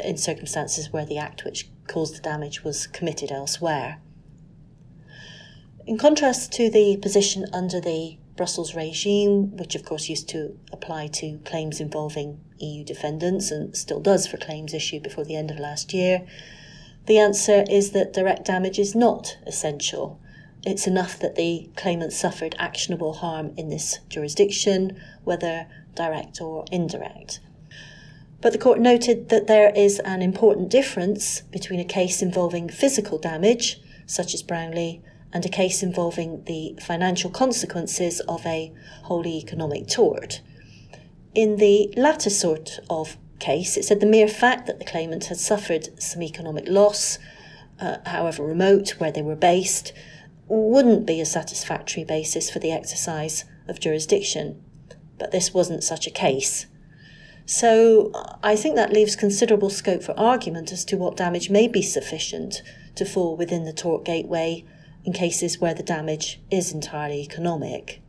in 0.04 0.18
circumstances 0.18 0.92
where 0.92 1.06
the 1.06 1.16
act 1.16 1.42
which 1.46 1.70
caused 1.86 2.16
the 2.16 2.20
damage 2.20 2.64
was 2.64 2.86
committed 2.86 3.32
elsewhere. 3.32 3.98
In 5.86 5.96
contrast 5.96 6.52
to 6.52 6.68
the 6.68 6.98
position 6.98 7.46
under 7.50 7.80
the 7.80 8.18
Brussels 8.42 8.74
regime, 8.74 9.56
which 9.56 9.76
of 9.76 9.84
course 9.84 10.08
used 10.08 10.28
to 10.30 10.58
apply 10.72 11.06
to 11.06 11.38
claims 11.44 11.78
involving 11.78 12.40
EU 12.58 12.82
defendants 12.82 13.52
and 13.52 13.76
still 13.76 14.00
does 14.00 14.26
for 14.26 14.36
claims 14.36 14.74
issued 14.74 15.04
before 15.04 15.24
the 15.24 15.36
end 15.36 15.52
of 15.52 15.60
last 15.60 15.94
year, 15.94 16.26
the 17.06 17.18
answer 17.18 17.62
is 17.70 17.92
that 17.92 18.12
direct 18.12 18.44
damage 18.44 18.80
is 18.80 18.96
not 18.96 19.38
essential. 19.46 20.18
It's 20.66 20.88
enough 20.88 21.20
that 21.20 21.36
the 21.36 21.70
claimant 21.76 22.12
suffered 22.12 22.56
actionable 22.58 23.12
harm 23.12 23.52
in 23.56 23.68
this 23.68 24.00
jurisdiction, 24.08 25.00
whether 25.22 25.68
direct 25.94 26.40
or 26.40 26.64
indirect. 26.72 27.38
But 28.40 28.52
the 28.52 28.58
court 28.58 28.80
noted 28.80 29.28
that 29.28 29.46
there 29.46 29.70
is 29.70 30.00
an 30.00 30.20
important 30.20 30.68
difference 30.68 31.42
between 31.42 31.78
a 31.78 31.84
case 31.84 32.20
involving 32.20 32.68
physical 32.68 33.18
damage, 33.18 33.80
such 34.04 34.34
as 34.34 34.42
Brownlie, 34.42 35.00
and 35.32 35.44
a 35.44 35.48
case 35.48 35.82
involving 35.82 36.44
the 36.44 36.76
financial 36.80 37.30
consequences 37.30 38.20
of 38.20 38.44
a 38.46 38.72
wholly 39.04 39.38
economic 39.38 39.88
tort. 39.88 40.42
In 41.34 41.56
the 41.56 41.92
latter 41.96 42.30
sort 42.30 42.78
of 42.90 43.16
case, 43.38 43.76
it 43.76 43.84
said 43.84 44.00
the 44.00 44.06
mere 44.06 44.28
fact 44.28 44.66
that 44.66 44.78
the 44.78 44.84
claimant 44.84 45.26
had 45.26 45.38
suffered 45.38 45.88
some 46.00 46.22
economic 46.22 46.68
loss, 46.68 47.18
uh, 47.80 47.98
however 48.06 48.44
remote, 48.44 48.90
where 48.98 49.10
they 49.10 49.22
were 49.22 49.36
based, 49.36 49.92
wouldn't 50.48 51.06
be 51.06 51.20
a 51.20 51.26
satisfactory 51.26 52.04
basis 52.04 52.50
for 52.50 52.58
the 52.58 52.72
exercise 52.72 53.44
of 53.68 53.80
jurisdiction. 53.80 54.62
But 55.18 55.30
this 55.30 55.54
wasn't 55.54 55.82
such 55.82 56.06
a 56.06 56.10
case. 56.10 56.66
So 57.46 58.12
I 58.42 58.54
think 58.54 58.76
that 58.76 58.92
leaves 58.92 59.16
considerable 59.16 59.70
scope 59.70 60.02
for 60.02 60.18
argument 60.18 60.70
as 60.70 60.84
to 60.86 60.96
what 60.96 61.16
damage 61.16 61.50
may 61.50 61.66
be 61.66 61.82
sufficient 61.82 62.62
to 62.94 63.04
fall 63.04 63.36
within 63.36 63.64
the 63.64 63.72
tort 63.72 64.04
gateway 64.04 64.64
in 65.04 65.12
cases 65.12 65.60
where 65.60 65.74
the 65.74 65.82
damage 65.82 66.40
is 66.50 66.72
entirely 66.72 67.20
economic. 67.20 68.00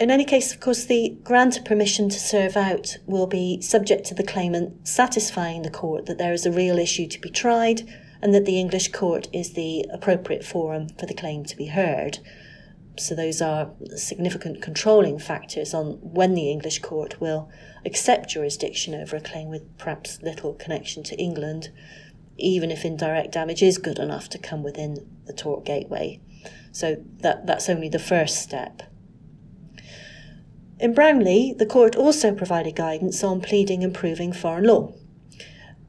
In 0.00 0.10
any 0.10 0.24
case, 0.24 0.52
of 0.52 0.60
course, 0.60 0.84
the 0.84 1.18
grant 1.22 1.58
of 1.58 1.66
permission 1.66 2.08
to 2.08 2.18
serve 2.18 2.56
out 2.56 2.96
will 3.04 3.26
be 3.26 3.60
subject 3.60 4.06
to 4.06 4.14
the 4.14 4.24
claimant 4.24 4.88
satisfying 4.88 5.60
the 5.60 5.70
court 5.70 6.06
that 6.06 6.16
there 6.16 6.32
is 6.32 6.46
a 6.46 6.52
real 6.52 6.78
issue 6.78 7.06
to 7.06 7.20
be 7.20 7.28
tried 7.28 7.82
and 8.22 8.34
that 8.34 8.46
the 8.46 8.58
English 8.58 8.92
court 8.92 9.28
is 9.30 9.52
the 9.52 9.84
appropriate 9.92 10.42
forum 10.42 10.88
for 10.98 11.04
the 11.04 11.14
claim 11.14 11.44
to 11.44 11.56
be 11.56 11.66
heard. 11.66 12.18
So, 12.98 13.14
those 13.14 13.42
are 13.42 13.72
significant 13.96 14.62
controlling 14.62 15.18
factors 15.18 15.74
on 15.74 15.98
when 16.00 16.34
the 16.34 16.50
English 16.50 16.80
court 16.80 17.20
will 17.20 17.50
accept 17.84 18.30
jurisdiction 18.30 18.94
over 18.94 19.16
a 19.16 19.20
claim 19.20 19.48
with 19.48 19.76
perhaps 19.76 20.20
little 20.22 20.54
connection 20.54 21.02
to 21.04 21.16
England 21.16 21.70
even 22.40 22.70
if 22.70 22.84
indirect 22.84 23.32
damage 23.32 23.62
is 23.62 23.78
good 23.78 23.98
enough 23.98 24.28
to 24.30 24.38
come 24.38 24.62
within 24.62 25.06
the 25.26 25.32
tort 25.32 25.64
gateway. 25.64 26.20
So 26.72 27.02
that, 27.18 27.46
that's 27.46 27.68
only 27.68 27.88
the 27.88 27.98
first 27.98 28.42
step. 28.42 28.82
In 30.78 30.94
Brownlie, 30.94 31.56
the 31.58 31.66
court 31.66 31.94
also 31.94 32.34
provided 32.34 32.74
guidance 32.74 33.22
on 33.22 33.40
pleading 33.40 33.84
and 33.84 33.94
proving 33.94 34.32
foreign 34.32 34.64
law. 34.64 34.94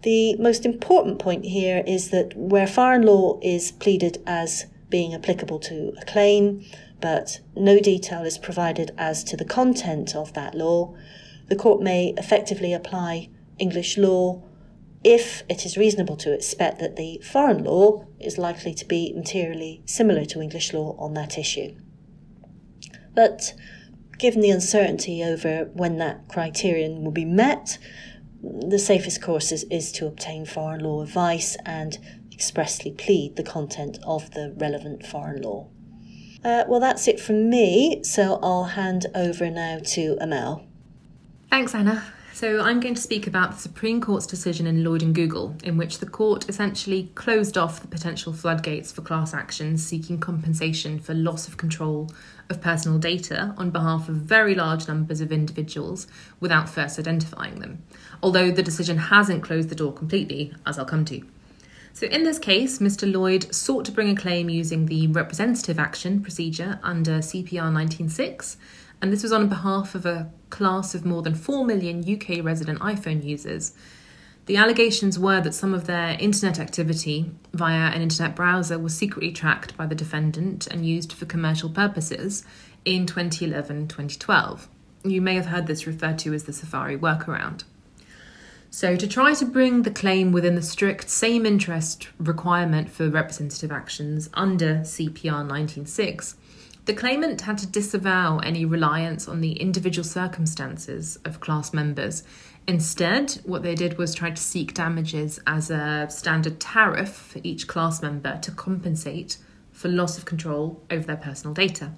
The 0.02 0.36
most 0.38 0.66
important 0.66 1.20
point 1.20 1.46
here 1.46 1.84
is 1.88 2.10
that 2.10 2.36
where 2.36 2.68
foreign 2.68 3.04
law 3.04 3.40
is 3.42 3.72
pleaded 3.72 4.22
as 4.26 4.66
being 4.90 5.14
applicable 5.14 5.60
to 5.60 5.94
a 6.02 6.06
claim, 6.06 6.66
but 7.00 7.40
no 7.56 7.80
detail 7.80 8.24
is 8.24 8.38
provided 8.38 8.92
as 8.98 9.24
to 9.26 9.38
the 9.38 9.46
content 9.46 10.16
of 10.16 10.34
that 10.34 10.56
law, 10.56 10.94
the 11.48 11.56
court 11.56 11.82
may 11.82 12.14
effectively 12.18 12.74
apply 12.74 13.30
English 13.60 13.98
law 13.98 14.42
if 15.04 15.44
it 15.50 15.66
is 15.66 15.78
reasonable 15.78 16.16
to 16.18 16.34
expect 16.34 16.80
that 16.80 16.96
the 16.96 17.20
foreign 17.24 17.64
law 17.64 18.06
is 18.20 18.38
likely 18.38 18.74
to 18.74 18.86
be 18.86 19.14
materially 19.16 19.82
similar 19.86 20.26
to 20.26 20.42
English 20.42 20.74
law 20.74 20.96
on 21.00 21.14
that 21.16 21.38
issue. 21.38 21.76
But 23.16 23.54
given 24.20 24.42
the 24.42 24.52
uncertainty 24.52 25.24
over 25.24 25.70
when 25.74 25.98
that 25.98 26.28
criterion 26.28 27.04
will 27.04 27.12
be 27.12 27.26
met, 27.26 27.80
the 28.44 28.80
safest 28.80 29.22
course 29.22 29.52
is, 29.52 29.64
is 29.66 29.92
to 29.94 30.08
obtain 30.08 30.46
foreign 30.46 30.82
law 30.82 31.02
advice 31.02 31.58
and 31.66 31.98
expressly 32.32 32.92
plead 32.92 33.36
the 33.36 33.44
content 33.44 33.98
of 34.04 34.32
the 34.32 34.54
relevant 34.58 35.06
foreign 35.06 35.42
law. 35.42 35.70
Uh, 36.44 36.64
well, 36.68 36.80
that's 36.80 37.08
it 37.08 37.20
from 37.20 37.50
me, 37.50 38.04
so 38.04 38.40
I'll 38.42 38.64
hand 38.64 39.06
over 39.14 39.50
now 39.50 39.80
to 39.86 40.18
Amel. 40.20 40.66
Thanks, 41.50 41.76
Anna. 41.76 42.04
So, 42.42 42.60
I'm 42.60 42.80
going 42.80 42.96
to 42.96 43.02
speak 43.02 43.28
about 43.28 43.52
the 43.52 43.60
Supreme 43.60 44.02
Court's 44.02 44.26
decision 44.26 44.66
in 44.66 44.84
Lloyd 44.84 45.04
and 45.04 45.14
Google, 45.14 45.56
in 45.64 45.78
which 45.78 46.00
the 46.00 46.08
court 46.08 46.50
essentially 46.50 47.12
closed 47.14 47.56
off 47.56 47.82
the 47.82 47.88
potential 47.88 48.34
floodgates 48.34 48.92
for 48.92 49.04
class 49.04 49.36
actions 49.36 49.86
seeking 49.86 50.20
compensation 50.20 50.98
for 50.98 51.14
loss 51.14 51.48
of 51.48 51.58
control 51.58 52.12
of 52.50 52.60
personal 52.60 52.98
data 52.98 53.54
on 53.60 53.70
behalf 53.70 54.10
of 54.10 54.16
very 54.16 54.56
large 54.56 54.88
numbers 54.88 55.22
of 55.22 55.32
individuals 55.32 56.08
without 56.40 56.68
first 56.68 56.98
identifying 56.98 57.60
them. 57.60 57.84
Although 58.24 58.50
the 58.50 58.64
decision 58.64 58.98
hasn't 58.98 59.44
closed 59.44 59.70
the 59.70 59.76
door 59.76 59.94
completely, 59.94 60.52
as 60.66 60.80
I'll 60.80 60.86
come 60.86 61.06
to. 61.06 61.24
So, 61.94 62.08
in 62.08 62.24
this 62.24 62.40
case, 62.40 62.80
Mr. 62.80 63.12
Lloyd 63.12 63.54
sought 63.54 63.86
to 63.86 63.92
bring 63.92 64.10
a 64.10 64.20
claim 64.20 64.50
using 64.50 64.88
the 64.88 65.06
representative 65.06 65.78
action 65.78 66.24
procedure 66.24 66.80
under 66.82 67.20
CPR 67.20 67.66
196 67.66 68.58
and 69.02 69.12
this 69.12 69.24
was 69.24 69.32
on 69.32 69.50
behalf 69.50 69.96
of 69.96 70.06
a 70.06 70.30
class 70.50 70.94
of 70.94 71.06
more 71.06 71.22
than 71.22 71.34
4 71.34 71.66
million 71.66 72.00
UK 72.02 72.44
resident 72.44 72.80
iPhone 72.80 73.24
users. 73.24 73.74
The 74.46 74.58
allegations 74.58 75.18
were 75.18 75.40
that 75.42 75.54
some 75.54 75.74
of 75.74 75.88
their 75.88 76.18
internet 76.20 76.60
activity 76.60 77.32
via 77.54 77.92
an 77.96 78.02
internet 78.02 78.36
browser 78.36 78.78
was 78.78 78.96
secretly 78.96 79.32
tracked 79.32 79.78
by 79.78 79.86
the 79.86 79.96
defendant 79.96 80.68
and 80.68 80.86
used 80.86 81.14
for 81.14 81.26
commercial 81.26 81.70
purposes 81.70 82.44
in 82.84 83.06
2011 83.06 83.88
2012. 83.88 84.68
You 85.04 85.22
may 85.22 85.36
have 85.36 85.48
heard 85.48 85.68
this 85.68 85.88
referred 85.88 86.20
to 86.20 86.34
as 86.34 86.44
the 86.44 86.54
Safari 86.54 86.98
workaround. 86.98 87.64
So, 88.74 88.96
to 88.96 89.08
try 89.08 89.34
to 89.34 89.46
bring 89.46 89.82
the 89.82 89.92
claim 89.92 90.32
within 90.32 90.56
the 90.56 90.62
strict 90.62 91.10
same 91.10 91.46
interest 91.46 92.08
requirement 92.18 92.90
for 92.90 93.10
representative 93.10 93.72
actions 93.72 94.30
under 94.34 94.76
CPR 94.76 95.26
196, 95.26 96.38
the 96.86 96.94
claimant 96.94 97.42
had 97.42 97.58
to 97.60 97.68
disavow 97.68 98.40
any 98.40 98.66
reliance 98.66 99.28
on 99.28 99.42
the 99.42 99.54
individual 99.54 100.04
circumstances 100.04 101.20
of 101.24 101.40
class 101.40 101.74
members. 101.74 102.24
Instead, 102.68 103.40
what 103.44 103.64
they 103.64 103.76
did 103.76 103.98
was 103.98 104.16
try 104.16 104.32
to 104.32 104.42
seek 104.42 104.74
damages 104.74 105.40
as 105.46 105.70
a 105.70 106.08
standard 106.10 106.60
tariff 106.60 107.14
for 107.14 107.40
each 107.44 107.68
class 107.68 108.02
member 108.02 108.40
to 108.42 108.52
compensate 108.52 109.38
for 109.72 109.90
loss 109.90 110.18
of 110.18 110.26
control 110.26 110.82
over 110.90 111.04
their 111.04 111.18
personal 111.18 111.54
data. 111.54 111.92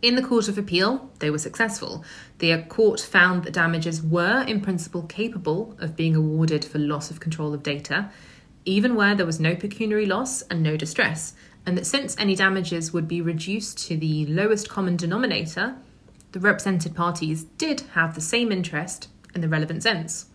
In 0.00 0.16
the 0.16 0.22
Court 0.22 0.48
of 0.48 0.58
Appeal, 0.58 1.10
they 1.20 1.30
were 1.30 1.38
successful. 1.38 2.04
The 2.38 2.64
court 2.68 3.00
found 3.00 3.44
that 3.44 3.52
damages 3.52 4.02
were, 4.02 4.42
in 4.42 4.60
principle, 4.60 5.04
capable 5.04 5.76
of 5.78 5.94
being 5.94 6.16
awarded 6.16 6.64
for 6.64 6.78
loss 6.78 7.10
of 7.10 7.20
control 7.20 7.54
of 7.54 7.62
data, 7.62 8.10
even 8.64 8.96
where 8.96 9.14
there 9.14 9.26
was 9.26 9.38
no 9.38 9.54
pecuniary 9.54 10.06
loss 10.06 10.42
and 10.42 10.62
no 10.62 10.76
distress, 10.76 11.34
and 11.66 11.76
that 11.76 11.86
since 11.86 12.16
any 12.18 12.34
damages 12.34 12.92
would 12.92 13.06
be 13.06 13.20
reduced 13.20 13.78
to 13.86 13.96
the 13.96 14.26
lowest 14.26 14.68
common 14.68 14.96
denominator, 14.96 15.76
the 16.32 16.40
represented 16.40 16.94
parties 16.94 17.44
did 17.58 17.82
have 17.92 18.14
the 18.14 18.20
same 18.20 18.50
interest 18.50 19.08
in 19.34 19.40
the 19.40 19.48
relevant 19.48 19.82
sense. 19.82 20.26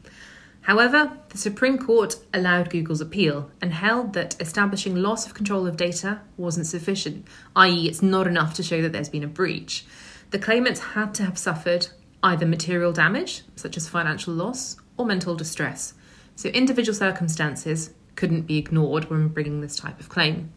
However, 0.61 1.13
the 1.29 1.37
Supreme 1.37 1.77
Court 1.77 2.17
allowed 2.33 2.69
Google's 2.69 2.99
appeal 2.99 3.49
and 3.61 3.73
held 3.73 4.13
that 4.13 4.35
establishing 4.41 4.95
loss 4.95 5.25
of 5.25 5.33
control 5.33 5.65
of 5.65 5.77
data 5.77 6.19
wasn't 6.35 6.67
sufficient, 6.67 7.25
i.e., 7.55 7.87
it's 7.87 8.01
not 8.01 8.27
enough 8.27 8.53
to 8.55 8.63
show 8.63 8.81
that 8.81 8.91
there's 8.91 9.07
been 9.07 9.23
a 9.23 9.27
breach. 9.27 9.85
The 10.31 10.39
claimants 10.39 10.81
had 10.81 11.13
to 11.15 11.23
have 11.23 11.37
suffered 11.37 11.87
either 12.21 12.45
material 12.45 12.91
damage, 12.91 13.43
such 13.55 13.77
as 13.77 13.87
financial 13.87 14.33
loss, 14.33 14.75
or 14.97 15.05
mental 15.05 15.35
distress. 15.35 15.93
So 16.35 16.49
individual 16.49 16.95
circumstances 16.95 17.91
couldn't 18.15 18.41
be 18.41 18.57
ignored 18.57 19.09
when 19.09 19.29
bringing 19.29 19.61
this 19.61 19.77
type 19.77 19.99
of 20.01 20.09
claim. 20.09 20.51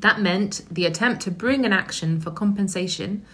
That 0.00 0.20
meant 0.20 0.62
the 0.70 0.86
attempt 0.86 1.22
to 1.22 1.30
bring 1.30 1.64
an 1.64 1.72
action 1.72 2.20
for 2.20 2.30
compensation 2.30 3.24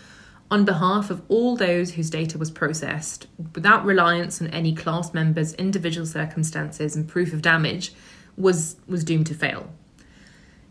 on 0.51 0.65
behalf 0.65 1.11
of 1.11 1.23
all 1.29 1.57
those 1.57 1.93
whose 1.93 2.11
data 2.11 2.37
was 2.37 2.51
processed 2.51 3.27
without 3.55 3.85
reliance 3.85 4.41
on 4.41 4.49
any 4.49 4.75
class 4.75 5.15
member's 5.15 5.55
individual 5.55 6.07
circumstances 6.07 6.97
and 6.97 7.09
proof 7.09 7.33
of 7.33 7.41
damage 7.41 7.93
was, 8.37 8.77
was 8.87 9.05
doomed 9.05 9.27
to 9.29 9.35
fail. 9.35 9.71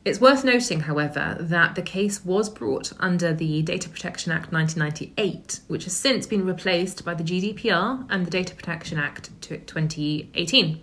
It's 0.06 0.22
worth 0.22 0.44
noting, 0.44 0.82
however, 0.82 1.38
that 1.40 1.76
the 1.76 1.82
case 1.82 2.24
was 2.24 2.50
brought 2.50 2.94
under 3.00 3.34
the 3.34 3.62
Data 3.62 3.90
Protection 3.90 4.32
Act 4.32 4.52
1998, 4.52 5.60
which 5.68 5.84
has 5.84 5.96
since 5.96 6.26
been 6.26 6.46
replaced 6.46 7.04
by 7.04 7.14
the 7.14 7.24
GDPR 7.24 8.06
and 8.10 8.26
the 8.26 8.32
Data 8.32 8.56
Protection 8.56 8.98
Act 8.98 9.30
2018. 9.42 10.82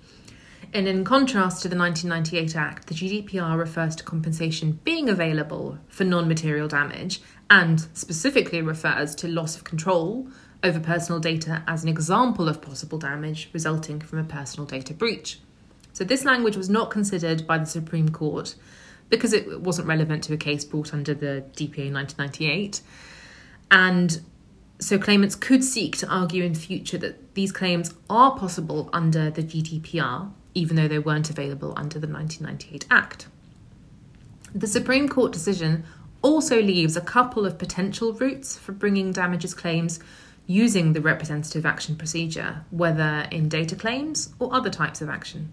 And 0.72 0.86
in 0.88 1.04
contrast 1.04 1.62
to 1.62 1.68
the 1.68 1.76
1998 1.76 2.56
Act, 2.56 2.88
the 2.88 2.94
GDPR 2.94 3.58
refers 3.58 3.96
to 3.96 4.04
compensation 4.04 4.80
being 4.84 5.08
available 5.08 5.78
for 5.88 6.04
non 6.04 6.28
material 6.28 6.68
damage 6.68 7.20
and 7.48 7.86
specifically 7.94 8.60
refers 8.60 9.14
to 9.16 9.28
loss 9.28 9.56
of 9.56 9.64
control 9.64 10.28
over 10.62 10.80
personal 10.80 11.20
data 11.20 11.62
as 11.66 11.82
an 11.82 11.88
example 11.88 12.48
of 12.48 12.60
possible 12.60 12.98
damage 12.98 13.48
resulting 13.52 14.00
from 14.00 14.18
a 14.18 14.24
personal 14.24 14.66
data 14.66 14.92
breach. 14.92 15.38
So, 15.92 16.04
this 16.04 16.24
language 16.24 16.56
was 16.56 16.68
not 16.68 16.90
considered 16.90 17.46
by 17.46 17.58
the 17.58 17.66
Supreme 17.66 18.08
Court 18.08 18.54
because 19.08 19.32
it 19.32 19.60
wasn't 19.60 19.88
relevant 19.88 20.24
to 20.24 20.34
a 20.34 20.36
case 20.36 20.64
brought 20.64 20.92
under 20.92 21.14
the 21.14 21.44
DPA 21.54 21.92
1998. 21.92 22.80
And 23.70 24.20
so, 24.78 24.98
claimants 24.98 25.34
could 25.34 25.64
seek 25.64 25.96
to 25.98 26.08
argue 26.08 26.42
in 26.42 26.54
future 26.54 26.98
that 26.98 27.34
these 27.34 27.52
claims 27.52 27.94
are 28.10 28.36
possible 28.36 28.90
under 28.92 29.30
the 29.30 29.42
GDPR, 29.42 30.30
even 30.56 30.74
though 30.74 30.88
they 30.88 30.98
weren't 30.98 31.28
available 31.28 31.74
under 31.76 31.98
the 31.98 32.08
1998 32.08 32.86
Act. 32.90 33.26
The 34.54 34.66
Supreme 34.66 35.06
Court 35.06 35.32
decision 35.32 35.84
also 36.22 36.62
leaves 36.62 36.96
a 36.96 37.02
couple 37.02 37.44
of 37.44 37.58
potential 37.58 38.14
routes 38.14 38.56
for 38.56 38.72
bringing 38.72 39.12
damages 39.12 39.52
claims 39.52 40.00
using 40.46 40.94
the 40.94 41.00
representative 41.00 41.66
action 41.66 41.94
procedure, 41.94 42.64
whether 42.70 43.28
in 43.30 43.50
data 43.50 43.76
claims 43.76 44.32
or 44.38 44.54
other 44.54 44.70
types 44.70 45.02
of 45.02 45.10
action. 45.10 45.52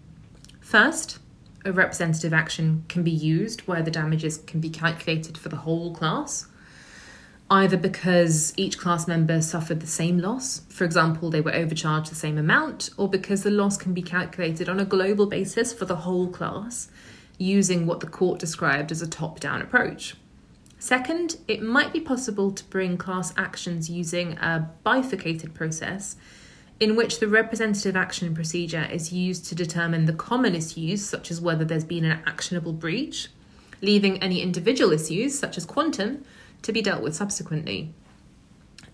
First, 0.61 1.19
a 1.65 1.73
representative 1.73 2.33
action 2.33 2.85
can 2.87 3.03
be 3.03 3.11
used 3.11 3.61
where 3.61 3.81
the 3.81 3.91
damages 3.91 4.37
can 4.37 4.61
be 4.61 4.69
calculated 4.69 5.37
for 5.37 5.49
the 5.49 5.57
whole 5.57 5.93
class, 5.93 6.47
either 7.53 7.77
because 7.77 8.51
each 8.57 8.79
class 8.79 9.07
member 9.07 9.39
suffered 9.39 9.79
the 9.79 9.87
same 9.87 10.17
loss, 10.17 10.61
for 10.69 10.85
example, 10.85 11.29
they 11.29 11.39
were 11.39 11.53
overcharged 11.53 12.09
the 12.09 12.15
same 12.15 12.39
amount, 12.39 12.89
or 12.97 13.07
because 13.07 13.43
the 13.43 13.51
loss 13.51 13.77
can 13.77 13.93
be 13.93 14.01
calculated 14.01 14.67
on 14.67 14.79
a 14.79 14.85
global 14.85 15.27
basis 15.27 15.71
for 15.71 15.85
the 15.85 15.97
whole 15.97 16.27
class, 16.27 16.89
using 17.37 17.85
what 17.85 17.99
the 17.99 18.07
court 18.07 18.39
described 18.39 18.91
as 18.91 19.03
a 19.03 19.07
top 19.07 19.39
down 19.39 19.61
approach. 19.61 20.15
Second, 20.79 21.37
it 21.47 21.61
might 21.61 21.93
be 21.93 21.99
possible 21.99 22.51
to 22.51 22.63
bring 22.65 22.97
class 22.97 23.31
actions 23.37 23.87
using 23.87 24.33
a 24.39 24.67
bifurcated 24.83 25.53
process 25.53 26.15
in 26.79 26.95
which 26.95 27.19
the 27.19 27.27
representative 27.27 27.95
action 27.95 28.33
procedure 28.33 28.87
is 28.91 29.13
used 29.13 29.45
to 29.45 29.53
determine 29.53 30.05
the 30.05 30.13
common 30.13 30.55
issues, 30.55 31.05
such 31.05 31.29
as 31.29 31.39
whether 31.39 31.63
there's 31.63 31.83
been 31.83 32.03
an 32.03 32.19
actionable 32.25 32.73
breach, 32.73 33.29
leaving 33.79 34.21
any 34.23 34.41
individual 34.41 34.91
issues, 34.91 35.37
such 35.37 35.55
as 35.55 35.65
quantum, 35.65 36.25
to 36.63 36.71
be 36.71 36.81
dealt 36.81 37.03
with 37.03 37.15
subsequently. 37.15 37.93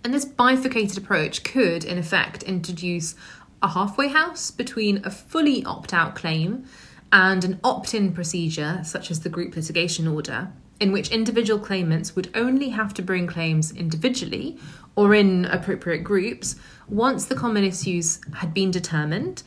And 0.04 0.14
this 0.14 0.26
bifurcated 0.26 0.98
approach 0.98 1.44
could, 1.44 1.84
in 1.84 1.98
effect, 1.98 2.44
introduce 2.44 3.16
a 3.62 3.70
halfway 3.70 4.08
house 4.08 4.52
between 4.52 5.04
a 5.06 5.12
fully 5.12 5.64
opt 5.66 5.94
out 5.94 6.16
claim 6.16 6.66
and 7.12 7.44
an 7.44 7.60
opt 7.64 7.94
in 7.94 8.14
procedure, 8.14 8.82
such 8.84 9.12
as 9.12 9.22
the 9.22 9.30
group 9.30 9.56
litigation 9.56 10.08
order, 10.08 10.52
in 10.80 10.92
which 10.92 11.10
individual 11.10 11.60
claimants 11.60 12.16
would 12.16 12.30
only 12.36 12.70
have 12.70 12.94
to 12.94 13.02
bring 13.02 13.28
claims 13.28 13.72
individually 13.72 14.58
or 14.96 15.14
in 15.14 15.46
appropriate 15.46 16.04
groups 16.04 16.56
once 16.88 17.26
the 17.26 17.36
common 17.36 17.64
issues 17.64 18.20
had 18.36 18.54
been 18.54 18.72
determined. 18.72 19.44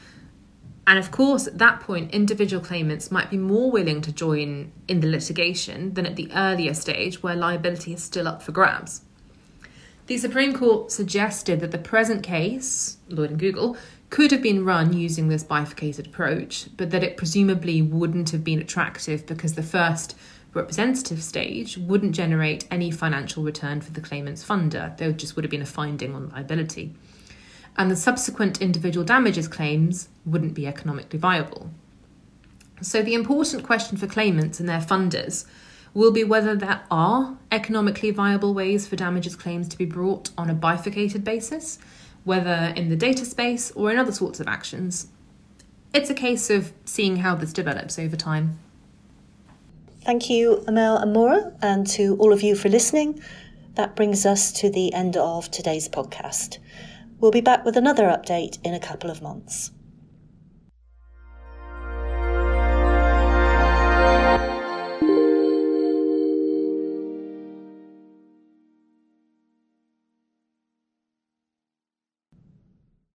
And 0.87 0.99
of 0.99 1.11
course, 1.11 1.47
at 1.47 1.59
that 1.59 1.81
point, 1.81 2.13
individual 2.13 2.63
claimants 2.63 3.11
might 3.11 3.31
be 3.31 3.39
more 3.39 3.71
willing 3.71 4.01
to 4.03 4.13
join 4.13 4.73
in 4.89 5.01
the 5.01 5.09
litigation 5.09 5.95
than 5.95 6.07
at 6.07 6.17
the 6.17 6.31
earlier 6.35 6.75
stage 6.75 7.23
where 7.23 7.37
liability 7.37 7.95
is 7.95 8.03
still 8.03 8.27
up 8.27 8.43
for 8.43 8.53
grabs. 8.53 9.03
The 10.07 10.19
Supreme 10.19 10.53
Court 10.53 10.91
suggested 10.91 11.61
that 11.61 11.71
the 11.71 11.79
present 11.79 12.25
case, 12.25 12.97
Lloyd 13.09 13.31
and 13.31 13.39
Google, 13.39 13.77
could 14.11 14.33
have 14.33 14.43
been 14.43 14.65
run 14.65 14.93
using 14.93 15.29
this 15.29 15.45
bifurcated 15.45 16.09
approach, 16.09 16.69
but 16.77 16.91
that 16.91 17.05
it 17.05 17.17
presumably 17.17 17.81
wouldn't 17.81 18.31
have 18.31 18.43
been 18.43 18.59
attractive 18.59 19.25
because 19.25 19.55
the 19.55 19.63
first 19.63 20.17
representative 20.53 21.23
stage 21.23 21.79
wouldn't 21.79 22.15
generate 22.15 22.67
any 22.71 22.91
financial 22.91 23.43
return 23.43 23.81
for 23.81 23.93
the 23.93 24.01
claimant's 24.01 24.45
funder. 24.45 24.95
There 24.99 25.13
just 25.13 25.37
would 25.37 25.45
have 25.45 25.51
been 25.51 25.63
a 25.63 25.67
finding 25.67 26.15
on 26.15 26.29
liability. 26.31 26.95
And 27.77 27.91
the 27.91 27.97
subsequent 27.97 28.61
individual 28.61 29.05
damages 29.05 29.49
claims 29.49 30.09
wouldn't 30.27 30.55
be 30.55 30.67
economically 30.67 31.19
viable. 31.19 31.71
So, 32.81 33.03
the 33.03 33.15
important 33.15 33.63
question 33.63 33.97
for 33.97 34.07
claimants 34.07 34.61
and 34.61 34.69
their 34.69 34.81
funders 34.81 35.47
will 35.95 36.11
be 36.11 36.25
whether 36.25 36.55
there 36.55 36.83
are 36.91 37.37
economically 37.51 38.11
viable 38.11 38.55
ways 38.55 38.87
for 38.87 38.97
damages 38.97 39.37
claims 39.37 39.69
to 39.69 39.79
be 39.79 39.85
brought 39.85 40.31
on 40.37 40.51
a 40.51 40.55
bifurcated 40.55 41.23
basis, 41.23 41.79
whether 42.25 42.73
in 42.77 42.89
the 42.89 42.97
data 42.97 43.25
space 43.25 43.71
or 43.73 43.91
in 43.91 43.99
other 43.99 44.13
sorts 44.13 44.41
of 44.41 44.49
actions. 44.49 45.09
It's 45.95 46.11
a 46.11 46.15
case 46.15 46.49
of 46.49 46.73
seeing 46.85 47.19
how 47.19 47.35
this 47.35 47.53
develops 47.53 47.99
over 47.99 48.17
time. 48.17 48.59
Thank 50.05 50.31
you, 50.31 50.65
Amel 50.67 50.97
and 50.97 51.13
Maura, 51.13 51.53
and 51.63 51.87
to 51.89 52.17
all 52.17 52.33
of 52.33 52.43
you 52.43 52.57
for 52.57 52.69
listening. 52.69 53.23
That 53.75 53.95
brings 53.95 54.27
us 54.27 54.51
to 54.53 54.71
the 54.71 54.93
end 54.93 55.17
of 55.17 55.51
today's 55.51 55.89
podcast. 55.89 56.59
We'll 57.23 57.31
be 57.31 57.41
back 57.41 57.65
with 57.65 57.77
another 57.77 58.09
update 58.09 58.59
in 58.65 58.75
a 58.75 58.81
couple 58.81 59.09
of 59.09 59.23
months. 59.23 59.71